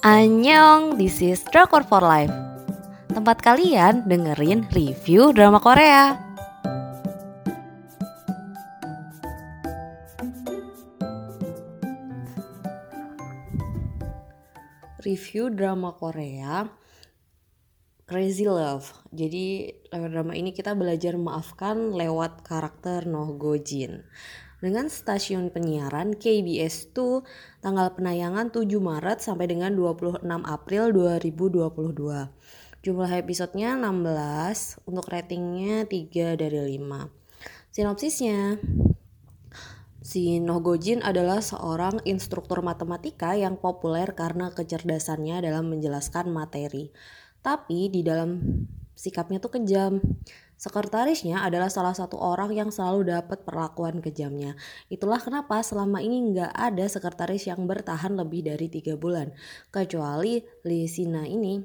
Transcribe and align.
Annyeong, 0.00 0.96
this 0.96 1.20
is 1.20 1.44
Drakor 1.52 1.84
for 1.84 2.00
Life. 2.00 2.32
Tempat 3.12 3.44
kalian 3.44 4.08
dengerin 4.08 4.64
review 4.72 5.28
drama 5.36 5.60
Korea. 5.60 6.16
Review 15.04 15.52
drama 15.52 15.92
Korea 15.92 16.64
Crazy 18.08 18.48
Love. 18.48 18.88
Jadi 19.12 19.68
lewat 19.92 20.08
drama 20.08 20.32
ini 20.32 20.56
kita 20.56 20.72
belajar 20.72 21.12
memaafkan 21.20 21.92
lewat 21.92 22.40
karakter 22.40 23.04
Noh 23.04 23.36
Go 23.36 23.60
Jin 23.60 24.08
dengan 24.60 24.92
stasiun 24.92 25.48
penyiaran 25.48 26.14
KBS 26.14 26.92
2 26.92 27.64
tanggal 27.64 27.96
penayangan 27.96 28.52
7 28.52 28.68
Maret 28.76 29.24
sampai 29.24 29.48
dengan 29.48 29.72
26 29.72 30.24
April 30.28 30.92
2022. 30.92 32.30
Jumlah 32.80 33.12
episodenya 33.12 33.76
16, 33.76 34.84
untuk 34.88 35.08
ratingnya 35.08 35.84
3 35.84 36.36
dari 36.36 36.80
5. 36.80 37.08
Sinopsisnya, 37.72 38.60
Si 40.00 40.40
Noh 40.40 40.64
Gojin 40.64 41.04
adalah 41.04 41.44
seorang 41.44 42.00
instruktur 42.08 42.64
matematika 42.64 43.36
yang 43.36 43.60
populer 43.60 44.10
karena 44.16 44.48
kecerdasannya 44.48 45.44
dalam 45.44 45.68
menjelaskan 45.68 46.32
materi. 46.32 46.88
Tapi 47.44 47.92
di 47.92 48.00
dalam 48.00 48.40
sikapnya 48.96 49.44
tuh 49.44 49.60
kejam. 49.60 50.00
Sekretarisnya 50.60 51.40
adalah 51.40 51.72
salah 51.72 51.96
satu 51.96 52.20
orang 52.20 52.52
yang 52.52 52.68
selalu 52.68 53.16
dapat 53.16 53.48
perlakuan 53.48 54.04
kejamnya. 54.04 54.60
Itulah 54.92 55.16
kenapa 55.16 55.64
selama 55.64 56.04
ini 56.04 56.36
nggak 56.36 56.52
ada 56.52 56.84
sekretaris 56.84 57.48
yang 57.48 57.64
bertahan 57.64 58.12
lebih 58.12 58.44
dari 58.44 58.68
tiga 58.68 59.00
bulan. 59.00 59.32
Kecuali 59.72 60.44
Lisina 60.68 61.24
ini. 61.24 61.64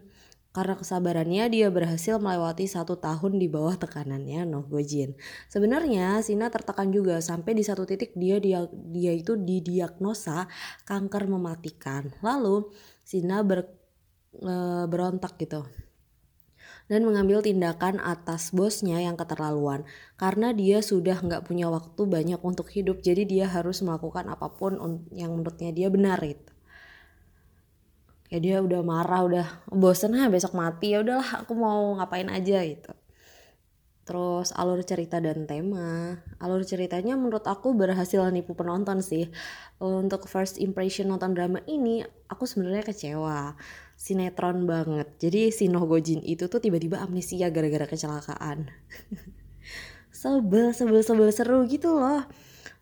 Karena 0.55 0.79
kesabarannya 0.79 1.51
dia 1.51 1.67
berhasil 1.67 2.16
melewati 2.16 2.71
satu 2.71 2.95
tahun 2.95 3.35
di 3.35 3.51
bawah 3.51 3.75
tekanannya 3.75 4.47
Noh 4.47 4.63
Gojin. 4.71 5.19
Sebenarnya 5.51 6.23
Sina 6.23 6.47
tertekan 6.47 6.95
juga 6.95 7.19
sampai 7.19 7.51
di 7.51 7.67
satu 7.67 7.83
titik 7.83 8.16
dia 8.16 8.39
dia, 8.39 8.63
dia 8.71 9.11
itu 9.11 9.35
didiagnosa 9.35 10.47
kanker 10.88 11.27
mematikan. 11.27 12.07
Lalu 12.23 12.71
Sina 13.03 13.43
ber, 13.43 13.67
e, 14.39 14.55
berontak 14.88 15.35
gitu 15.43 15.67
dan 16.86 17.05
mengambil 17.05 17.41
tindakan 17.41 17.97
atas 18.02 18.53
bosnya 18.53 19.02
yang 19.02 19.17
keterlaluan. 19.17 19.86
Karena 20.17 20.53
dia 20.53 20.81
sudah 20.81 21.22
nggak 21.22 21.45
punya 21.45 21.69
waktu 21.69 22.02
banyak 22.05 22.41
untuk 22.41 22.69
hidup 22.73 23.05
jadi 23.05 23.25
dia 23.25 23.45
harus 23.50 23.81
melakukan 23.86 24.25
apa 24.30 24.52
pun 24.53 24.78
yang 25.13 25.33
menurutnya 25.33 25.72
dia 25.73 25.88
benar 25.94 26.22
itu 26.22 26.56
ya 28.30 28.38
dia 28.41 28.58
udah 28.59 28.81
marah 28.81 29.22
udah 29.23 29.47
bosen 29.69 30.17
ha 30.17 30.28
besok 30.28 30.58
mati 30.58 30.97
ya 30.97 31.06
udahlah 31.06 31.45
aku 31.45 31.53
mau 31.53 31.94
ngapain 32.02 32.28
aja 32.28 32.66
gitu 32.66 32.91
Terus 34.05 34.53
alur 34.53 34.85
cerita 34.85 35.17
dan 35.17 35.49
tema. 35.49 36.21
Alur 36.37 36.61
ceritanya 36.61 37.17
menurut 37.17 37.41
aku 37.49 37.73
berhasil 37.73 38.21
nipu 38.29 38.53
penonton 38.53 39.01
sih. 39.01 39.33
Untuk 39.81 40.29
first 40.29 40.61
impression 40.61 41.09
nonton 41.09 41.33
drama 41.33 41.57
ini, 41.65 42.05
aku 42.29 42.45
sebenarnya 42.45 42.85
kecewa. 42.85 43.57
Sinetron 43.97 44.69
banget. 44.69 45.09
Jadi 45.17 45.49
si 45.49 45.65
Noh 45.73 45.89
Gojin 45.89 46.21
itu 46.21 46.45
tuh 46.45 46.61
tiba-tiba 46.61 47.01
amnesia 47.01 47.49
gara-gara 47.49 47.89
kecelakaan. 47.89 48.69
sebel, 50.13 50.69
sebel, 50.77 51.01
sebel 51.01 51.33
seru 51.33 51.65
gitu 51.65 51.97
loh. 51.97 52.29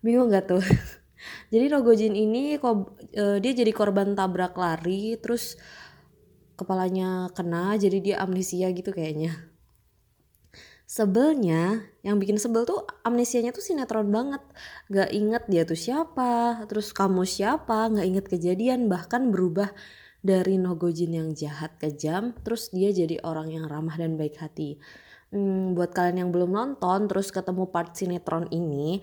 Bingung 0.03 0.27
gak 0.27 0.51
tuh? 0.51 0.63
jadi 1.55 1.71
Noh 1.71 1.87
Gojin 1.87 2.19
ini 2.19 2.59
uh, 2.59 2.83
dia 3.39 3.51
jadi 3.55 3.71
korban 3.71 4.11
tabrak 4.11 4.59
lari, 4.59 5.15
terus 5.23 5.55
kepalanya 6.59 7.31
kena, 7.31 7.79
jadi 7.79 7.97
dia 8.03 8.15
amnesia 8.19 8.67
gitu 8.75 8.91
kayaknya 8.91 9.52
sebelnya 10.93 11.89
yang 12.05 12.21
bikin 12.21 12.37
sebel 12.37 12.69
tuh 12.69 12.85
amnesianya 13.01 13.49
tuh 13.49 13.65
sinetron 13.65 14.13
banget. 14.13 14.45
Gak 14.93 15.09
inget 15.09 15.43
dia 15.49 15.65
tuh 15.65 15.79
siapa 15.79 16.61
terus 16.69 16.93
kamu 16.93 17.25
siapa 17.25 17.89
gak 17.89 18.05
inget 18.05 18.25
kejadian 18.29 18.85
bahkan 18.85 19.33
berubah 19.33 19.73
dari 20.21 20.61
Nogojin 20.61 21.17
yang 21.17 21.29
jahat 21.33 21.73
kejam 21.81 22.37
terus 22.45 22.69
dia 22.69 22.93
jadi 22.93 23.17
orang 23.25 23.49
yang 23.49 23.65
ramah 23.65 23.97
dan 23.97 24.21
baik 24.21 24.37
hati. 24.37 24.77
Hmm, 25.33 25.73
buat 25.73 25.97
kalian 25.97 26.27
yang 26.27 26.29
belum 26.29 26.53
nonton 26.53 27.09
terus 27.09 27.33
ketemu 27.33 27.65
part 27.73 27.97
sinetron 27.97 28.45
ini 28.53 29.01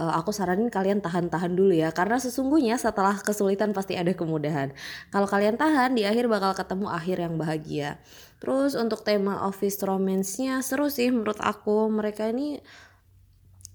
uh, 0.00 0.12
aku 0.16 0.32
saranin 0.32 0.72
kalian 0.72 1.04
tahan-tahan 1.04 1.52
dulu 1.52 1.74
ya 1.74 1.92
karena 1.92 2.16
sesungguhnya 2.16 2.80
setelah 2.80 3.18
kesulitan 3.20 3.76
pasti 3.76 3.98
ada 3.98 4.12
kemudahan. 4.14 4.72
Kalau 5.12 5.28
kalian 5.28 5.60
tahan 5.60 5.98
di 5.98 6.08
akhir 6.08 6.30
bakal 6.30 6.56
ketemu 6.56 6.86
akhir 6.88 7.16
yang 7.20 7.34
bahagia. 7.36 8.00
Terus 8.40 8.74
untuk 8.74 9.06
tema 9.06 9.46
office 9.46 9.78
romance-nya 9.84 10.64
seru 10.64 10.90
sih 10.90 11.12
menurut 11.12 11.38
aku. 11.38 11.86
Mereka 11.92 12.32
ini 12.32 12.58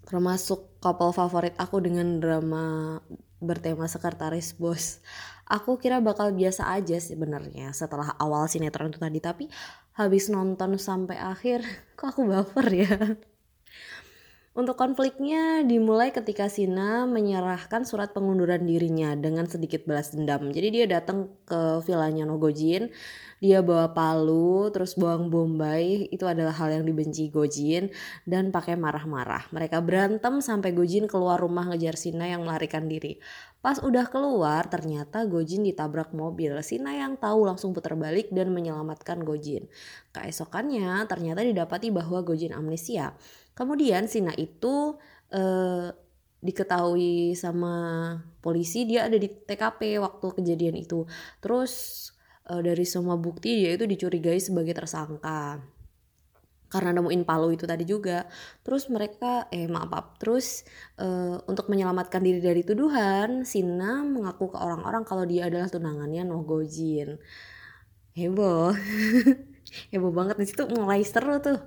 termasuk 0.08 0.80
couple 0.80 1.12
favorit 1.12 1.56
aku 1.60 1.84
dengan 1.84 2.20
drama 2.24 2.98
bertema 3.38 3.86
sekretaris 3.86 4.58
bos. 4.58 5.04
Aku 5.48 5.80
kira 5.80 6.04
bakal 6.04 6.36
biasa 6.36 6.68
aja 6.76 7.00
sebenarnya 7.00 7.72
setelah 7.72 8.12
awal 8.20 8.52
sinetron 8.52 8.92
itu 8.92 9.00
tadi, 9.00 9.20
tapi 9.24 9.46
habis 9.96 10.28
nonton 10.28 10.76
sampai 10.76 11.16
akhir 11.16 11.64
kok 11.98 12.12
aku 12.12 12.28
baper 12.28 12.68
ya. 12.68 12.96
Untuk 14.58 14.74
konfliknya 14.74 15.62
dimulai 15.62 16.10
ketika 16.10 16.50
Sina 16.50 17.06
menyerahkan 17.06 17.86
surat 17.86 18.10
pengunduran 18.10 18.66
dirinya 18.66 19.14
dengan 19.14 19.46
sedikit 19.46 19.86
balas 19.86 20.18
dendam. 20.18 20.50
Jadi 20.50 20.74
dia 20.74 20.86
datang 20.90 21.30
ke 21.46 21.86
vilanya 21.86 22.26
Nogojin, 22.26 22.90
dia 23.38 23.62
bawa 23.62 23.94
palu, 23.94 24.74
terus 24.74 24.98
bawang 24.98 25.30
bombay, 25.30 26.10
itu 26.10 26.26
adalah 26.26 26.58
hal 26.58 26.74
yang 26.74 26.90
dibenci 26.90 27.30
Gojin 27.30 27.94
dan 28.26 28.50
pakai 28.50 28.74
marah-marah. 28.74 29.46
Mereka 29.54 29.78
berantem 29.86 30.42
sampai 30.42 30.74
Gojin 30.74 31.06
keluar 31.06 31.38
rumah 31.38 31.70
ngejar 31.70 31.94
Sina 31.94 32.26
yang 32.26 32.42
melarikan 32.42 32.90
diri. 32.90 33.22
Pas 33.62 33.78
udah 33.78 34.10
keluar, 34.10 34.66
ternyata 34.74 35.30
Gojin 35.30 35.70
ditabrak 35.70 36.18
mobil. 36.18 36.58
Sina 36.66 36.98
yang 36.98 37.14
tahu 37.14 37.46
langsung 37.46 37.78
putar 37.78 37.94
balik 37.94 38.34
dan 38.34 38.50
menyelamatkan 38.50 39.22
Gojin. 39.22 39.70
Keesokannya 40.18 41.06
ternyata 41.06 41.46
didapati 41.46 41.94
bahwa 41.94 42.26
Gojin 42.26 42.58
amnesia. 42.58 43.14
Kemudian 43.58 44.06
Sina 44.06 44.38
itu 44.38 45.02
eh, 45.34 45.90
diketahui 46.38 47.34
sama 47.34 47.74
polisi 48.46 48.86
dia 48.86 49.10
ada 49.10 49.18
di 49.18 49.26
TKP 49.26 49.98
waktu 49.98 50.28
kejadian 50.38 50.78
itu. 50.78 51.10
Terus 51.42 51.74
eh, 52.46 52.62
dari 52.62 52.86
semua 52.86 53.18
bukti 53.18 53.66
dia 53.66 53.74
itu 53.74 53.90
dicurigai 53.90 54.38
sebagai 54.38 54.78
tersangka 54.78 55.58
karena 56.68 57.00
nemuin 57.00 57.24
palu 57.24 57.56
itu 57.56 57.64
tadi 57.64 57.88
juga. 57.88 58.28
Terus 58.62 58.92
mereka 58.92 59.48
eh 59.50 59.66
maaf, 59.72 59.88
maaf. 59.88 60.08
terus 60.20 60.68
uh, 61.00 61.40
untuk 61.48 61.72
menyelamatkan 61.72 62.20
diri 62.20 62.44
dari 62.44 62.60
tuduhan, 62.68 63.48
Sina 63.48 64.04
mengaku 64.04 64.52
ke 64.52 64.58
orang-orang 64.60 65.08
kalau 65.08 65.24
dia 65.24 65.48
adalah 65.48 65.72
tunangannya 65.72 66.28
Noh 66.28 66.44
Gojin. 66.44 67.16
Heboh. 68.20 68.76
Heboh 69.96 70.12
banget 70.12 70.36
di 70.44 70.46
situ 70.48 70.64
mulai 70.76 71.08
seru 71.08 71.40
tuh 71.40 71.60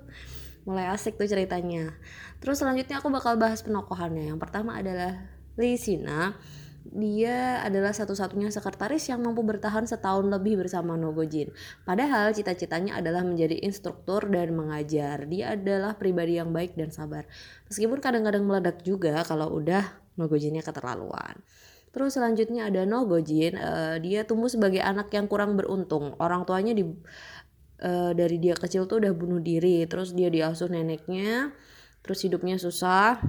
mulai 0.67 0.89
asik 0.93 1.17
tuh 1.17 1.27
ceritanya 1.27 1.95
terus 2.43 2.61
selanjutnya 2.61 3.01
aku 3.01 3.09
bakal 3.09 3.37
bahas 3.37 3.65
penokohannya 3.65 4.33
yang 4.33 4.39
pertama 4.39 4.77
adalah 4.77 5.25
Lisina 5.59 6.37
dia 6.81 7.61
adalah 7.61 7.93
satu-satunya 7.93 8.49
sekretaris 8.49 9.05
yang 9.13 9.21
mampu 9.21 9.45
bertahan 9.45 9.85
setahun 9.85 10.25
lebih 10.25 10.57
bersama 10.57 10.97
Nogojin. 10.97 11.53
Padahal 11.85 12.33
cita-citanya 12.33 12.97
adalah 12.97 13.21
menjadi 13.21 13.61
instruktur 13.61 14.25
dan 14.25 14.57
mengajar. 14.57 15.29
Dia 15.29 15.53
adalah 15.53 15.93
pribadi 15.93 16.41
yang 16.41 16.49
baik 16.49 16.73
dan 16.73 16.89
sabar. 16.89 17.29
Meskipun 17.69 18.01
kadang-kadang 18.01 18.43
meledak 18.43 18.81
juga 18.81 19.21
kalau 19.21 19.53
udah 19.61 19.85
Nogojinnya 20.17 20.65
keterlaluan. 20.65 21.37
Terus 21.91 22.15
selanjutnya 22.15 22.71
ada 22.71 22.87
Nogojin, 22.87 23.59
uh, 23.59 23.99
dia 23.99 24.23
tumbuh 24.23 24.47
sebagai 24.47 24.79
anak 24.79 25.11
yang 25.11 25.27
kurang 25.27 25.59
beruntung. 25.59 26.15
Orang 26.23 26.47
tuanya 26.47 26.71
di 26.71 26.87
uh, 27.81 28.11
dari 28.15 28.37
dia 28.37 28.55
kecil 28.55 28.85
tuh 28.85 29.01
udah 29.03 29.13
bunuh 29.13 29.41
diri 29.41 29.83
terus 29.89 30.13
dia 30.13 30.29
diasuh 30.29 30.69
neneknya 30.71 31.51
terus 32.01 32.25
hidupnya 32.25 32.57
susah. 32.57 33.21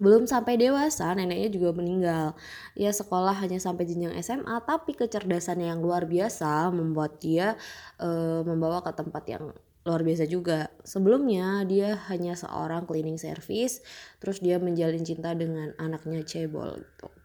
Belum 0.00 0.24
sampai 0.24 0.56
dewasa 0.56 1.12
neneknya 1.12 1.52
juga 1.52 1.76
meninggal. 1.76 2.32
Ia 2.72 2.88
sekolah 2.88 3.36
hanya 3.44 3.60
sampai 3.60 3.84
jenjang 3.84 4.16
SMA 4.24 4.56
tapi 4.64 4.96
kecerdasannya 4.96 5.68
yang 5.68 5.84
luar 5.84 6.08
biasa 6.08 6.72
membuat 6.72 7.20
dia 7.20 7.60
uh, 8.00 8.40
membawa 8.40 8.80
ke 8.80 8.96
tempat 8.96 9.24
yang 9.28 9.52
luar 9.84 10.00
biasa 10.00 10.24
juga. 10.24 10.72
Sebelumnya 10.88 11.68
dia 11.68 12.00
hanya 12.08 12.32
seorang 12.32 12.88
cleaning 12.88 13.20
service, 13.20 13.84
terus 14.24 14.40
dia 14.40 14.56
menjalin 14.56 15.04
cinta 15.04 15.36
dengan 15.36 15.76
anaknya 15.76 16.24
Cebol 16.24 16.80
gitu 16.80 17.19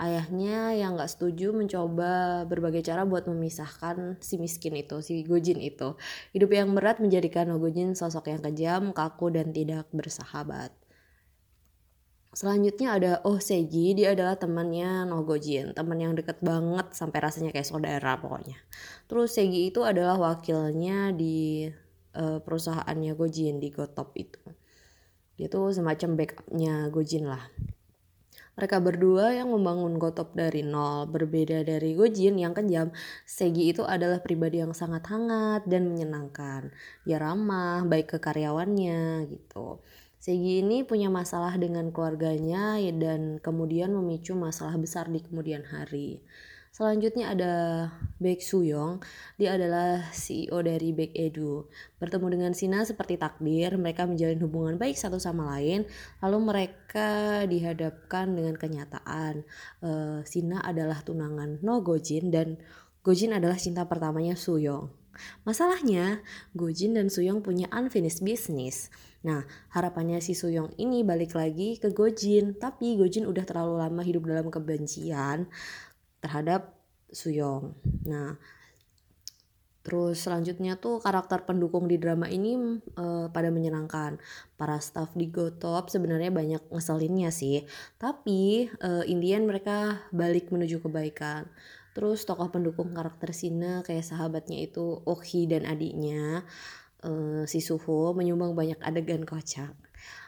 ayahnya 0.00 0.74
yang 0.74 0.98
nggak 0.98 1.10
setuju 1.10 1.54
mencoba 1.54 2.42
berbagai 2.50 2.82
cara 2.82 3.06
buat 3.06 3.26
memisahkan 3.30 4.18
si 4.18 4.38
miskin 4.38 4.74
itu, 4.74 4.98
si 5.00 5.22
Gojin 5.22 5.62
itu. 5.62 5.94
Hidup 6.34 6.50
yang 6.50 6.74
berat 6.74 6.98
menjadikan 6.98 7.50
Gojin 7.58 7.94
sosok 7.94 8.30
yang 8.30 8.42
kejam, 8.42 8.82
kaku, 8.90 9.30
dan 9.30 9.54
tidak 9.54 9.86
bersahabat. 9.94 10.74
Selanjutnya 12.34 12.98
ada 12.98 13.12
Oh 13.22 13.38
Seji, 13.38 13.94
dia 13.94 14.10
adalah 14.10 14.34
temannya 14.34 15.06
Nogojin, 15.06 15.70
teman 15.70 16.02
yang 16.02 16.18
deket 16.18 16.42
banget 16.42 16.90
sampai 16.90 17.22
rasanya 17.22 17.54
kayak 17.54 17.70
saudara 17.70 18.18
pokoknya. 18.18 18.58
Terus 19.06 19.38
Seji 19.38 19.70
itu 19.70 19.86
adalah 19.86 20.18
wakilnya 20.18 21.14
di 21.14 21.70
uh, 22.18 22.42
perusahaannya 22.42 23.14
Gojin 23.14 23.62
di 23.62 23.70
Gotop 23.70 24.18
itu. 24.18 24.42
Dia 25.38 25.46
tuh 25.46 25.70
semacam 25.70 26.18
backupnya 26.18 26.90
Gojin 26.90 27.30
lah. 27.30 27.46
Mereka 28.54 28.78
berdua 28.78 29.34
yang 29.34 29.50
membangun 29.50 29.98
Gotop 29.98 30.30
dari 30.38 30.62
nol, 30.62 31.10
berbeda 31.10 31.66
dari 31.66 31.98
Gojin 31.98 32.38
yang 32.38 32.54
kejam. 32.54 32.94
Segi 33.26 33.74
itu 33.74 33.82
adalah 33.82 34.22
pribadi 34.22 34.62
yang 34.62 34.70
sangat 34.70 35.10
hangat 35.10 35.66
dan 35.66 35.90
menyenangkan. 35.90 36.70
Dia 37.02 37.18
ramah, 37.18 37.82
baik 37.82 38.14
ke 38.14 38.18
karyawannya 38.22 39.26
gitu. 39.26 39.82
Segi 40.22 40.62
ini 40.62 40.86
punya 40.86 41.10
masalah 41.10 41.58
dengan 41.58 41.90
keluarganya 41.90 42.78
dan 42.94 43.42
kemudian 43.42 43.92
memicu 43.92 44.38
masalah 44.38 44.78
besar 44.78 45.10
di 45.10 45.18
kemudian 45.20 45.66
hari. 45.66 46.22
Selanjutnya 46.74 47.30
ada 47.30 47.54
Baek 48.18 48.42
Suyong, 48.42 48.98
dia 49.38 49.54
adalah 49.54 50.10
CEO 50.10 50.58
dari 50.58 50.90
Baek 50.90 51.14
Edu. 51.14 51.70
Bertemu 52.02 52.26
dengan 52.34 52.50
Sina 52.50 52.82
seperti 52.82 53.14
takdir, 53.14 53.78
mereka 53.78 54.10
menjalin 54.10 54.42
hubungan 54.42 54.74
baik 54.74 54.98
satu 54.98 55.22
sama 55.22 55.54
lain, 55.54 55.86
lalu 56.18 56.38
mereka 56.42 57.46
dihadapkan 57.46 58.34
dengan 58.34 58.58
kenyataan. 58.58 59.46
Uh, 59.86 60.26
Sina 60.26 60.66
adalah 60.66 60.98
tunangan 61.06 61.62
No 61.62 61.78
Gojin 61.78 62.34
dan 62.34 62.58
Gojin 63.06 63.38
adalah 63.38 63.54
cinta 63.54 63.86
pertamanya 63.86 64.34
Suyong. 64.34 64.90
Masalahnya, 65.46 66.26
Gojin 66.58 66.98
dan 66.98 67.06
Suyong 67.06 67.38
punya 67.38 67.70
unfinished 67.70 68.26
business. 68.26 68.90
Nah, 69.22 69.46
harapannya 69.70 70.18
si 70.18 70.34
Suyong 70.34 70.74
ini 70.74 71.06
balik 71.06 71.38
lagi 71.38 71.78
ke 71.78 71.94
Gojin, 71.94 72.58
tapi 72.58 72.98
Gojin 72.98 73.30
udah 73.30 73.46
terlalu 73.46 73.78
lama 73.78 74.02
hidup 74.02 74.26
dalam 74.26 74.50
kebencian 74.50 75.46
terhadap 76.24 76.72
Suyong. 77.12 77.76
Nah, 78.08 78.40
terus 79.84 80.24
selanjutnya 80.24 80.80
tuh 80.80 81.04
karakter 81.04 81.44
pendukung 81.44 81.84
di 81.84 82.00
drama 82.00 82.26
ini 82.32 82.80
uh, 82.96 83.28
pada 83.28 83.52
menyenangkan. 83.52 84.16
Para 84.56 84.80
staff 84.80 85.12
di 85.12 85.28
Gotop 85.28 85.92
sebenarnya 85.92 86.32
banyak 86.32 86.72
ngeselinnya 86.72 87.28
sih, 87.28 87.68
tapi 88.00 88.72
uh, 88.80 89.04
Indian 89.04 89.44
mereka 89.44 90.02
balik 90.10 90.48
menuju 90.48 90.80
kebaikan. 90.80 91.46
Terus 91.94 92.26
tokoh 92.26 92.50
pendukung 92.50 92.90
karakter 92.90 93.30
Sina 93.30 93.86
kayak 93.86 94.02
sahabatnya 94.02 94.66
itu 94.66 95.04
Oki 95.06 95.46
dan 95.46 95.62
adiknya 95.62 96.42
uh, 97.06 97.46
si 97.46 97.62
Suho 97.62 98.10
menyumbang 98.16 98.58
banyak 98.58 98.80
adegan 98.82 99.22
kocak. 99.22 99.76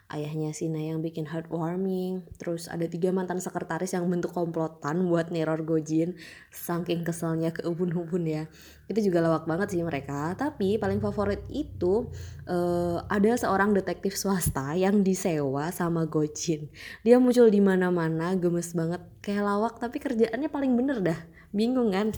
Ayahnya 0.07 0.55
Sina 0.55 0.79
yang 0.79 1.03
bikin 1.03 1.27
heartwarming. 1.27 2.23
Terus 2.39 2.71
ada 2.71 2.87
tiga 2.87 3.11
mantan 3.11 3.43
sekretaris 3.43 3.91
yang 3.91 4.07
bentuk 4.07 4.31
komplotan 4.31 5.11
buat 5.11 5.35
neror 5.35 5.67
Gojin. 5.67 6.15
Saking 6.55 7.03
keselnya 7.03 7.51
ke 7.51 7.67
ubun-ubun 7.67 8.23
ya. 8.23 8.47
Itu 8.87 9.03
juga 9.03 9.19
lawak 9.19 9.51
banget 9.51 9.75
sih 9.75 9.83
mereka. 9.83 10.39
Tapi 10.39 10.79
paling 10.79 11.03
favorit 11.03 11.43
itu 11.51 12.07
uh, 12.47 13.03
ada 13.11 13.35
seorang 13.35 13.75
detektif 13.75 14.15
swasta 14.15 14.79
yang 14.79 15.03
disewa 15.03 15.75
sama 15.75 16.07
Gojin. 16.07 16.71
Dia 17.03 17.19
muncul 17.19 17.51
di 17.51 17.59
mana-mana, 17.59 18.39
gemes 18.39 18.79
banget. 18.79 19.03
Kayak 19.27 19.43
lawak 19.43 19.83
tapi 19.83 19.99
kerjaannya 19.99 20.47
paling 20.47 20.79
bener 20.79 21.03
dah. 21.03 21.19
Bingung 21.51 21.91
kan? 21.91 22.15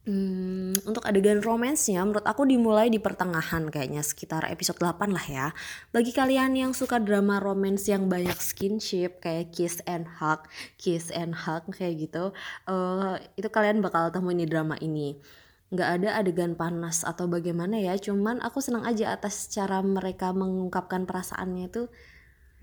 Hmm, 0.00 0.72
untuk 0.88 1.04
adegan 1.04 1.44
romansnya 1.44 2.00
menurut 2.00 2.24
aku 2.24 2.48
dimulai 2.48 2.88
di 2.88 2.96
pertengahan 2.96 3.68
kayaknya 3.68 4.00
sekitar 4.00 4.48
episode 4.48 4.80
8 4.80 5.12
lah 5.12 5.26
ya. 5.28 5.46
Bagi 5.92 6.16
kalian 6.16 6.56
yang 6.56 6.72
suka 6.72 6.96
drama 6.96 7.36
romance 7.36 7.84
yang 7.84 8.08
banyak 8.08 8.40
skinship 8.40 9.20
kayak 9.20 9.52
kiss 9.52 9.84
and 9.84 10.08
hug, 10.08 10.48
kiss 10.80 11.12
and 11.12 11.36
hug 11.44 11.68
kayak 11.76 12.00
gitu, 12.00 12.32
uh, 12.64 13.20
itu 13.36 13.48
kalian 13.52 13.84
bakal 13.84 14.08
temuin 14.08 14.40
di 14.40 14.48
drama 14.48 14.80
ini. 14.80 15.20
Nggak 15.68 15.88
ada 16.00 16.08
adegan 16.16 16.56
panas 16.56 17.04
atau 17.04 17.28
bagaimana 17.28 17.76
ya, 17.76 17.92
cuman 18.00 18.40
aku 18.40 18.64
senang 18.64 18.88
aja 18.88 19.12
atas 19.12 19.52
cara 19.52 19.84
mereka 19.84 20.32
mengungkapkan 20.32 21.04
perasaannya 21.04 21.68
itu 21.68 21.92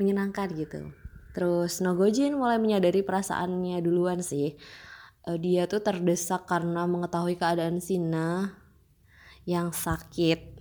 menyenangkan 0.02 0.50
gitu. 0.58 0.90
Terus 1.38 1.86
Nogojin 1.86 2.34
mulai 2.34 2.58
menyadari 2.58 3.06
perasaannya 3.06 3.78
duluan 3.86 4.26
sih 4.26 4.58
uh, 5.28 5.38
dia 5.38 5.68
tuh 5.68 5.84
terdesak 5.84 6.48
karena 6.48 6.88
mengetahui 6.88 7.36
keadaan 7.36 7.84
Sina 7.84 8.56
yang 9.44 9.76
sakit 9.76 10.58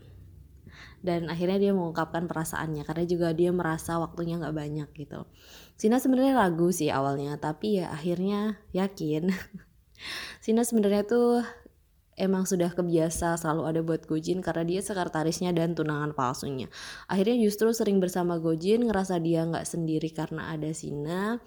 dan 1.07 1.31
akhirnya 1.31 1.71
dia 1.71 1.73
mengungkapkan 1.73 2.27
perasaannya 2.27 2.83
karena 2.83 3.05
juga 3.07 3.31
dia 3.31 3.55
merasa 3.55 4.03
waktunya 4.03 4.43
nggak 4.43 4.57
banyak 4.57 4.89
gitu. 4.99 5.23
Sina 5.79 6.03
sebenarnya 6.03 6.35
ragu 6.35 6.75
sih 6.75 6.91
awalnya 6.91 7.39
tapi 7.39 7.79
ya 7.79 7.95
akhirnya 7.95 8.59
yakin. 8.75 9.31
Sina 10.45 10.67
sebenarnya 10.67 11.07
tuh 11.07 11.47
emang 12.19 12.49
sudah 12.49 12.73
kebiasa 12.75 13.39
selalu 13.39 13.63
ada 13.71 13.81
buat 13.87 14.03
Gojin 14.09 14.43
karena 14.43 14.67
dia 14.67 14.81
sekretarisnya 14.83 15.55
dan 15.55 15.79
tunangan 15.79 16.17
palsunya. 16.17 16.67
Akhirnya 17.07 17.39
justru 17.39 17.71
sering 17.71 18.03
bersama 18.03 18.43
Gojin 18.43 18.89
ngerasa 18.91 19.23
dia 19.23 19.47
nggak 19.47 19.69
sendiri 19.69 20.11
karena 20.11 20.51
ada 20.51 20.75
Sina 20.75 21.39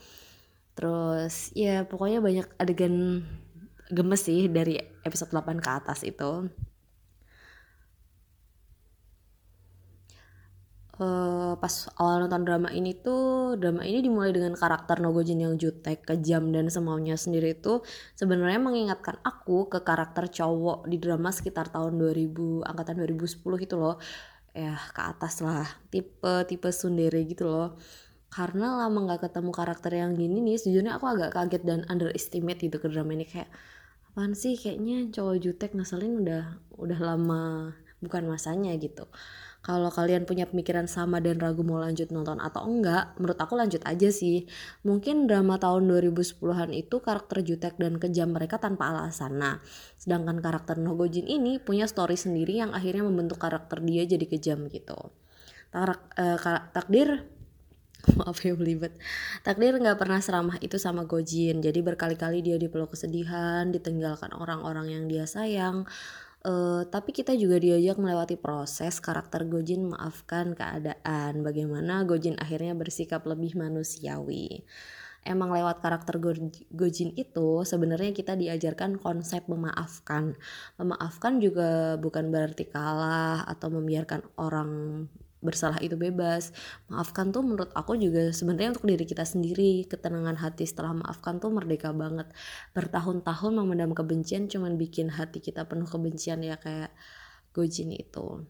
terus 0.80 1.52
ya 1.60 1.84
pokoknya 1.84 2.24
banyak 2.24 2.48
adegan 2.56 3.28
gemes 3.92 4.24
sih 4.24 4.48
dari 4.48 4.80
episode 5.04 5.28
8 5.36 5.60
ke 5.60 5.70
atas 5.76 6.08
itu. 6.08 6.48
Uh, 11.00 11.56
pas 11.64 11.72
awal 11.96 12.28
nonton 12.28 12.44
drama 12.44 12.70
ini 12.76 12.92
tuh 12.92 13.56
drama 13.56 13.88
ini 13.88 14.04
dimulai 14.04 14.36
dengan 14.36 14.52
karakter 14.56 15.00
Nogojin 15.00 15.40
yang 15.44 15.56
jutek, 15.60 16.04
kejam 16.04 16.52
dan 16.52 16.68
semaunya 16.68 17.16
sendiri 17.16 17.56
itu 17.56 17.80
sebenarnya 18.20 18.60
mengingatkan 18.60 19.16
aku 19.24 19.72
ke 19.72 19.80
karakter 19.84 20.28
cowok 20.32 20.88
di 20.92 21.00
drama 21.00 21.32
sekitar 21.32 21.72
tahun 21.72 22.00
2000 22.00 22.68
angkatan 22.68 22.96
2010 23.04 23.64
gitu 23.68 23.76
loh. 23.80 24.00
Ya 24.56 24.80
ke 24.96 25.02
atas 25.04 25.44
lah. 25.44 25.68
Tipe 25.92 26.48
tipe 26.48 26.72
sundere 26.72 27.24
gitu 27.28 27.48
loh 27.48 27.76
karena 28.30 28.86
lama 28.86 29.10
nggak 29.10 29.30
ketemu 29.30 29.52
karakter 29.52 29.92
yang 29.98 30.14
gini 30.14 30.42
nih 30.46 30.58
sejujurnya 30.62 31.02
aku 31.02 31.06
agak 31.10 31.34
kaget 31.34 31.64
dan 31.66 31.80
underestimate 31.90 32.62
gitu 32.62 32.78
ke 32.78 32.88
drama 32.90 33.12
ini 33.18 33.26
kayak 33.26 33.50
apaan 34.14 34.38
sih 34.38 34.54
kayaknya 34.58 35.10
cowok 35.10 35.36
jutek 35.42 35.72
ngeselin 35.74 36.22
udah 36.22 36.44
udah 36.78 37.00
lama 37.02 37.74
bukan 38.00 38.24
masanya 38.30 38.74
gitu 38.78 39.10
kalau 39.60 39.92
kalian 39.92 40.24
punya 40.24 40.48
pemikiran 40.48 40.88
sama 40.88 41.20
dan 41.20 41.36
ragu 41.36 41.68
mau 41.68 41.84
lanjut 41.84 42.08
nonton 42.16 42.40
atau 42.40 42.64
enggak, 42.64 43.12
menurut 43.20 43.36
aku 43.36 43.60
lanjut 43.60 43.84
aja 43.84 44.08
sih. 44.08 44.48
Mungkin 44.88 45.28
drama 45.28 45.60
tahun 45.60 45.84
2010-an 45.84 46.72
itu 46.72 47.04
karakter 47.04 47.44
jutek 47.44 47.76
dan 47.76 48.00
kejam 48.00 48.32
mereka 48.32 48.56
tanpa 48.56 48.88
alasan. 48.88 49.36
Nah, 49.36 49.60
sedangkan 50.00 50.40
karakter 50.40 50.80
Nogojin 50.80 51.28
ini 51.28 51.60
punya 51.60 51.92
story 51.92 52.16
sendiri 52.16 52.64
yang 52.64 52.72
akhirnya 52.72 53.04
membentuk 53.04 53.36
karakter 53.36 53.84
dia 53.84 54.08
jadi 54.08 54.24
kejam 54.32 54.72
gitu. 54.72 54.96
Tarak, 55.76 56.08
eh, 56.16 56.40
takdir 56.72 57.28
maaf 58.20 58.40
ya 58.44 58.56
belibet. 58.56 58.96
Takdir 59.44 59.76
nggak 59.76 60.00
pernah 60.00 60.20
seramah 60.24 60.58
itu 60.64 60.80
sama 60.80 61.04
Gojin. 61.04 61.60
Jadi 61.60 61.80
berkali-kali 61.84 62.40
dia 62.40 62.56
dipeluk 62.56 62.96
kesedihan 62.96 63.68
ditinggalkan 63.70 64.32
orang-orang 64.32 64.88
yang 64.92 65.04
dia 65.12 65.28
sayang. 65.28 65.84
Uh, 66.40 66.88
tapi 66.88 67.12
kita 67.12 67.36
juga 67.36 67.60
diajak 67.60 68.00
melewati 68.00 68.40
proses 68.40 69.04
karakter 69.04 69.44
Gojin 69.44 69.92
maafkan 69.92 70.56
keadaan. 70.56 71.44
Bagaimana 71.44 72.08
Gojin 72.08 72.40
akhirnya 72.40 72.72
bersikap 72.80 73.28
lebih 73.28 73.60
manusiawi. 73.60 74.64
Emang 75.28 75.52
lewat 75.52 75.84
karakter 75.84 76.16
Gojin 76.72 77.12
itu 77.20 77.50
sebenarnya 77.68 78.16
kita 78.16 78.40
diajarkan 78.40 78.96
konsep 79.04 79.44
memaafkan. 79.52 80.40
Memaafkan 80.80 81.44
juga 81.44 82.00
bukan 82.00 82.32
berarti 82.32 82.72
kalah 82.72 83.44
atau 83.44 83.68
membiarkan 83.68 84.24
orang 84.40 84.72
bersalah 85.40 85.80
itu 85.80 85.96
bebas. 85.96 86.52
Maafkan 86.92 87.32
tuh 87.32 87.44
menurut 87.44 87.72
aku 87.76 87.96
juga 87.96 88.32
sebenarnya 88.32 88.76
untuk 88.76 88.88
diri 88.88 89.06
kita 89.08 89.24
sendiri. 89.24 89.88
Ketenangan 89.88 90.40
hati 90.40 90.68
setelah 90.68 90.96
maafkan 91.00 91.40
tuh 91.40 91.52
merdeka 91.52 91.96
banget. 91.96 92.32
Bertahun-tahun 92.76 93.52
memendam 93.56 93.92
kebencian 93.96 94.52
cuman 94.52 94.76
bikin 94.76 95.12
hati 95.12 95.40
kita 95.40 95.66
penuh 95.68 95.88
kebencian 95.88 96.44
ya 96.44 96.60
kayak 96.60 96.92
Gojin 97.50 97.90
itu. 97.92 98.46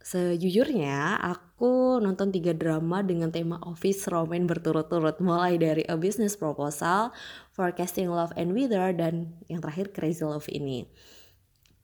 Sejujurnya, 0.00 1.20
aku 1.20 2.00
nonton 2.00 2.32
tiga 2.32 2.56
drama 2.56 3.04
dengan 3.04 3.28
tema 3.28 3.60
office 3.62 4.08
roman 4.08 4.48
berturut-turut, 4.48 5.20
mulai 5.20 5.60
dari 5.60 5.84
A 5.86 6.00
Business 6.00 6.40
Proposal, 6.40 7.12
Forecasting 7.52 8.08
Love 8.08 8.32
and 8.34 8.56
Wither, 8.56 8.96
dan 8.96 9.36
yang 9.52 9.60
terakhir 9.60 9.92
Crazy 9.92 10.24
Love 10.24 10.48
ini. 10.48 10.88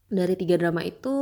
Dari 0.08 0.32
tiga 0.32 0.56
drama 0.56 0.80
itu, 0.80 1.12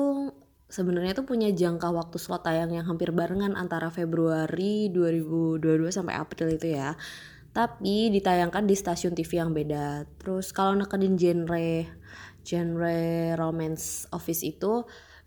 sebenarnya 0.75 1.15
tuh 1.15 1.23
punya 1.23 1.55
jangka 1.55 1.95
waktu 1.95 2.19
slot 2.19 2.43
tayang 2.43 2.75
yang 2.75 2.83
hampir 2.83 3.15
barengan 3.15 3.55
antara 3.55 3.95
Februari 3.95 4.91
2022 4.91 5.95
sampai 5.95 6.19
April 6.19 6.59
itu 6.59 6.75
ya. 6.75 6.99
Tapi 7.55 8.11
ditayangkan 8.11 8.67
di 8.67 8.75
stasiun 8.75 9.15
TV 9.15 9.39
yang 9.39 9.55
beda. 9.55 10.03
Terus 10.19 10.51
kalau 10.51 10.75
nekenin 10.75 11.15
genre 11.15 11.87
genre 12.43 12.99
romance 13.39 14.11
office 14.11 14.43
itu 14.43 14.83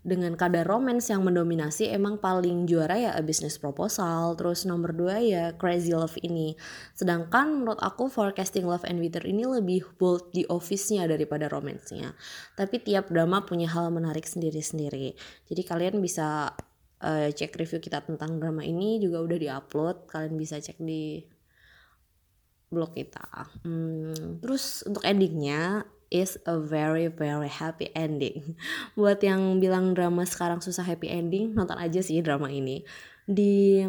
dengan 0.08 0.32
kadar 0.34 0.64
romance 0.64 1.12
yang 1.12 1.20
mendominasi 1.20 1.92
emang 1.92 2.16
paling 2.16 2.64
juara 2.64 2.96
ya 2.96 3.10
A 3.12 3.20
Business 3.20 3.60
Proposal 3.60 4.32
terus 4.40 4.64
nomor 4.64 4.96
dua 4.96 5.20
ya 5.20 5.52
Crazy 5.60 5.92
Love 5.92 6.16
ini. 6.24 6.56
Sedangkan 6.96 7.52
menurut 7.52 7.76
aku 7.84 8.08
Forecasting 8.08 8.64
Love 8.64 8.88
and 8.88 8.98
Wither 8.98 9.22
ini 9.28 9.44
lebih 9.44 9.84
bold 10.00 10.32
di 10.32 10.48
office-nya 10.48 11.04
daripada 11.04 11.52
romance-nya. 11.52 12.16
Tapi 12.56 12.80
tiap 12.80 13.12
drama 13.12 13.44
punya 13.44 13.68
hal 13.68 13.92
menarik 13.92 14.24
sendiri-sendiri. 14.24 15.12
Jadi 15.46 15.62
kalian 15.62 16.00
bisa 16.00 16.56
uh, 17.04 17.28
cek 17.28 17.54
review 17.60 17.78
kita 17.78 18.00
tentang 18.00 18.40
drama 18.40 18.64
ini 18.64 18.96
juga 18.98 19.20
udah 19.20 19.38
diupload. 19.38 20.08
Kalian 20.08 20.34
bisa 20.40 20.56
cek 20.56 20.80
di 20.80 21.20
blog 22.72 22.96
kita. 22.96 23.28
Hmm, 23.64 24.40
terus 24.40 24.84
untuk 24.84 25.04
endingnya 25.04 25.84
is 26.08 26.40
a 26.48 26.56
very 26.60 27.08
very 27.08 27.48
happy 27.48 27.92
ending. 27.92 28.56
Buat 28.98 29.20
yang 29.24 29.60
bilang 29.62 29.92
drama 29.92 30.24
sekarang 30.24 30.60
susah 30.60 30.84
happy 30.84 31.08
ending, 31.08 31.56
nonton 31.56 31.76
aja 31.76 32.00
sih 32.00 32.20
drama 32.20 32.48
ini. 32.48 32.84
Di 33.28 33.84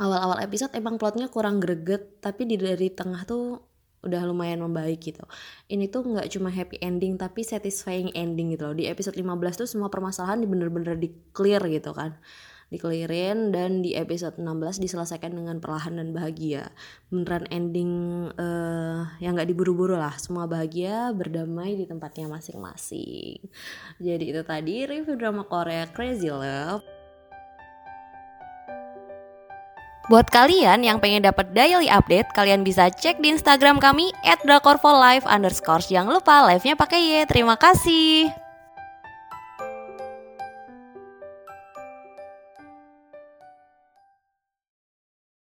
awal-awal 0.00 0.40
episode 0.44 0.72
emang 0.76 0.96
plotnya 0.96 1.28
kurang 1.28 1.60
greget, 1.60 2.20
tapi 2.24 2.48
di 2.48 2.56
dari 2.56 2.92
tengah 2.92 3.24
tuh 3.24 3.64
udah 4.00 4.24
lumayan 4.24 4.64
membaik 4.64 5.12
gitu. 5.12 5.24
Ini 5.68 5.92
tuh 5.92 6.08
nggak 6.08 6.32
cuma 6.32 6.48
happy 6.48 6.80
ending 6.80 7.20
tapi 7.20 7.44
satisfying 7.44 8.08
ending 8.16 8.56
gitu 8.56 8.72
loh. 8.72 8.76
Di 8.76 8.88
episode 8.88 9.12
15 9.12 9.60
tuh 9.60 9.68
semua 9.68 9.92
permasalahan 9.92 10.40
bener-bener 10.48 10.96
di 10.96 11.12
clear 11.36 11.60
gitu 11.68 11.92
kan 11.92 12.16
dikelirin 12.70 13.50
dan 13.50 13.82
di 13.82 13.98
episode 13.98 14.38
16 14.38 14.78
diselesaikan 14.78 15.34
dengan 15.34 15.58
perlahan 15.58 15.98
dan 15.98 16.14
bahagia 16.14 16.70
beneran 17.10 17.50
ending 17.50 17.92
uh, 18.38 19.10
yang 19.18 19.34
gak 19.34 19.50
diburu-buru 19.50 19.98
lah 19.98 20.14
semua 20.16 20.46
bahagia 20.46 21.10
berdamai 21.10 21.74
di 21.74 21.84
tempatnya 21.84 22.30
masing-masing 22.30 23.42
jadi 23.98 24.24
itu 24.24 24.42
tadi 24.46 24.86
review 24.86 25.18
drama 25.18 25.42
Korea 25.44 25.90
Crazy 25.90 26.30
Love 26.30 27.00
Buat 30.10 30.26
kalian 30.26 30.82
yang 30.82 30.98
pengen 30.98 31.22
dapat 31.22 31.54
daily 31.54 31.86
update, 31.86 32.34
kalian 32.34 32.66
bisa 32.66 32.90
cek 32.90 33.22
di 33.22 33.30
Instagram 33.30 33.78
kami 33.78 34.10
@drakorfolive. 34.42 35.22
Jangan 35.22 36.10
lupa 36.10 36.50
live-nya 36.50 36.74
pakai 36.74 36.98
Y. 36.98 37.30
Terima 37.30 37.54
kasih. 37.54 38.39